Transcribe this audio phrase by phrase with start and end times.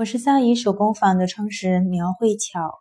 [0.00, 2.80] 我是夏怡手工坊的创始人苗慧巧，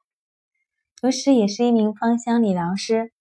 [1.02, 3.12] 同时也是一名芳香理疗师。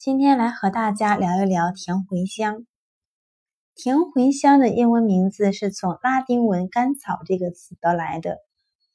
[0.00, 2.66] 今天来和大家聊一聊甜茴香。
[3.76, 8.38] 甜茴香的英文名字是从拉丁文“甘草”这个词得来的，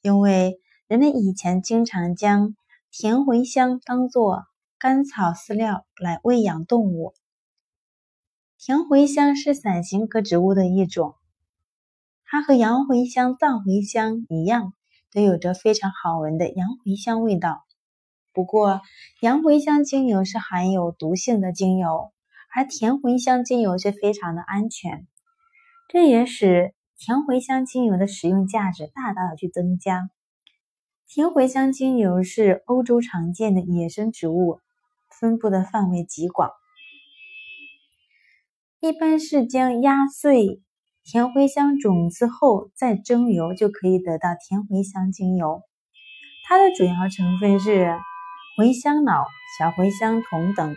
[0.02, 2.54] 因为人们以前经常将
[2.90, 4.42] 甜茴香当做
[4.78, 7.14] 甘草饲料来喂养动物。
[8.58, 11.14] 甜茴香是伞形科植物的一种。
[12.28, 14.74] 它和洋茴香、藏茴香一样，
[15.12, 17.64] 都有着非常好闻的洋茴香味道。
[18.32, 18.82] 不过，
[19.20, 22.12] 洋茴香精油是含有毒性的精油，
[22.52, 25.06] 而甜茴香精油却非常的安全。
[25.88, 30.10] 这也使甜茴香精油的使用价值大大的去增加。
[31.06, 34.58] 甜茴香精油是欧洲常见的野生植物，
[35.08, 36.50] 分布的范围极广，
[38.80, 40.60] 一般是将压碎。
[41.08, 45.62] 甜茴香种子后再蒸馏就可以得到甜茴香精油。
[46.44, 47.94] 它的主要成分是
[48.58, 49.24] 茴香脑、
[49.56, 50.74] 小茴香酮等。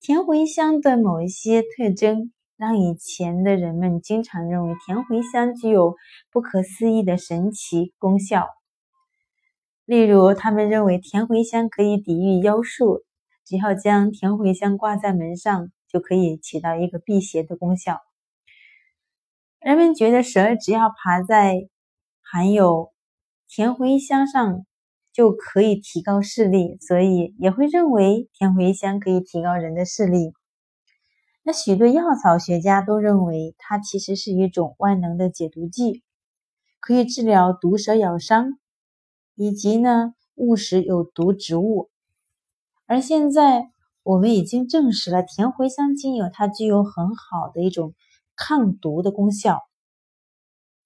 [0.00, 5.96] 甜茴香的某一些特征，让以前的人们经常认为甜茴香具有
[6.32, 8.48] 不可思议的神奇功效。
[9.84, 13.02] 例如，他们认为甜茴香可以抵御妖术，
[13.44, 17.98] 只要将甜茴香挂在门上，就可以起到一个辟邪的功效。
[19.60, 21.68] 人们觉得蛇只要爬在
[22.22, 22.92] 含有
[23.46, 24.64] 甜茴香上
[25.12, 30.32] 就可以提高视力，所以也会认为甜茴香可以提高人的视力。
[31.42, 36.02] 那许多药草学家都认为它其实是一种万能的解毒剂，
[36.80, 38.58] 可以治疗毒蛇咬伤，
[39.34, 41.90] 以及呢误食有毒植物。
[42.86, 43.70] 而现在
[44.02, 47.92] 我们已经证实了甜茴香精油它具有很好的一种。
[48.42, 49.60] 抗毒的功效，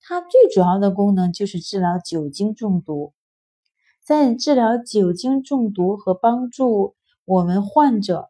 [0.03, 3.13] 它最主要的功能就是治疗酒精中毒。
[4.03, 8.29] 在治疗酒精中毒和帮助我们患者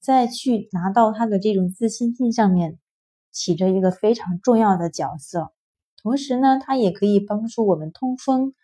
[0.00, 2.78] 再去拿到他的这种自信心上面，
[3.30, 5.52] 起着一个非常重要的角色。
[6.02, 8.54] 同时呢，它也可以帮助我们通风、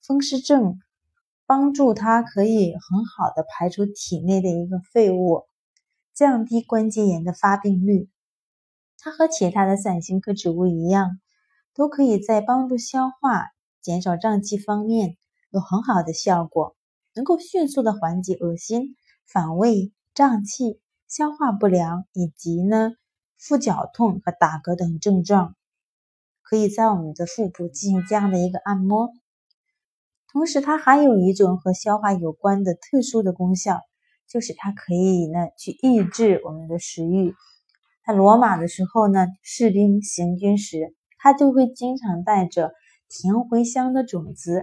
[0.00, 0.78] 风湿症，
[1.44, 5.42] 帮助它可以很好的排出体内的一个废物，
[6.14, 8.08] 降低关节炎的发病率。
[9.06, 11.20] 它和其他的伞形科植物一样，
[11.76, 13.50] 都可以在帮助消化、
[13.80, 15.16] 减少胀气方面
[15.50, 16.74] 有很好的效果，
[17.14, 22.94] 能够迅速的缓解恶心、反胃、胀气、消化不良以及呢
[23.38, 25.54] 腹绞痛和打嗝等症状。
[26.42, 29.12] 可以在我们的腹部进行这样的一个按摩。
[30.32, 33.82] 同时，它还有一种和消化有关的特殊的功效，
[34.26, 37.36] 就是它可以呢去抑制我们的食欲。
[38.06, 42.72] 在罗马的时候呢，士兵行军时，他就会经常带着
[43.08, 44.62] 甜茴香的种子。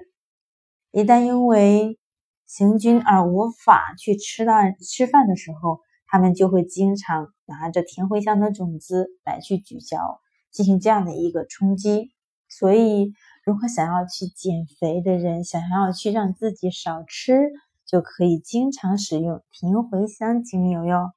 [0.91, 1.99] 一旦因为
[2.45, 12.13] 行军而无法去吃到吃饭的时候，他们就会经常拿着甜茴香的种子来去咀嚼，进行这样的一个冲击。
[12.47, 13.11] 所以，
[13.43, 17.51] 如果想要去减肥的人，想要去让自己少吃，
[17.85, 21.11] 就可以经常使用甜茴香精油哟，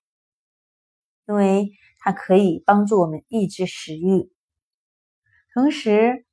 [1.28, 1.70] 因为。
[2.06, 4.30] 它可以帮助我们抑制食欲，
[5.52, 6.24] 同时，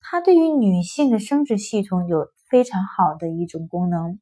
[0.00, 4.18] 它对于女性的生殖系统有非常好的一种功能，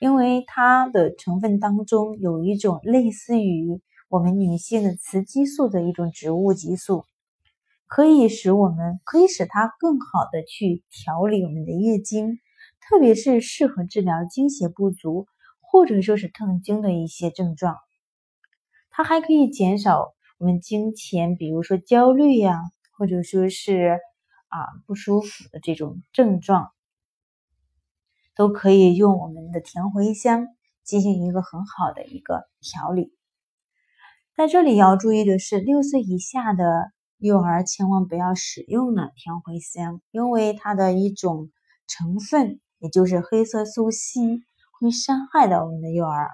[0.00, 7.04] 因为它的成分当中有一种类似于我们女性的雌激素的一种植物激素，
[7.86, 12.40] 可以使我们可以使它更好的去调理我们的月经，
[12.80, 15.28] 特别是适合治疗经血不足
[15.60, 17.76] 或者说是痛经的一些症状，
[18.90, 20.13] 它还可以减少。
[20.38, 22.58] 我们经前，比如说焦虑呀，
[22.98, 24.00] 或者说是
[24.48, 26.72] 啊不舒服的这种症状，
[28.34, 30.48] 都可以用我们的甜茴香
[30.82, 33.14] 进行一个很好的一个调理。
[34.36, 41.50] 在这里要注意的是，六岁以下的幼儿千万不要使用呢甜茴香，因为它的一种
[41.86, 44.42] 成分，也就是黑色素硒，
[44.80, 46.32] 会伤害到我们的幼儿。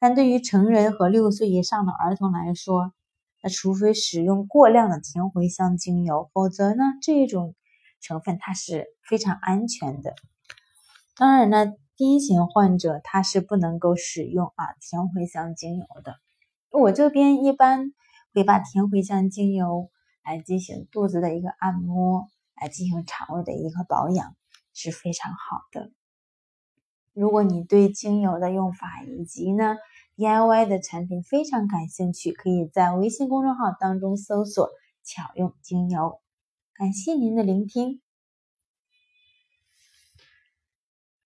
[0.00, 2.92] 但对于成人和六岁以上的儿童来说，
[3.42, 7.54] 那除非使用过量的甜茴香精油，否则呢，这种
[8.00, 10.14] 成分它是非常安全的。
[11.16, 11.66] 当然呢，
[11.96, 16.16] 癫痫患者他是不能够使用啊甜茴香精油的。
[16.70, 17.92] 我这边一般
[18.32, 19.90] 会把甜茴香精油
[20.24, 22.28] 来进行肚子的一个按摩，
[22.60, 24.34] 来进行肠胃的一个保养，
[24.72, 25.90] 是非常好的。
[27.12, 29.76] 如果你对精油的用法以及呢
[30.20, 34.68] ，DIY 的产品非常感兴趣，可以在微信公众号当中搜索
[35.02, 36.20] “巧用精油”。
[36.76, 38.02] 感谢您的聆听。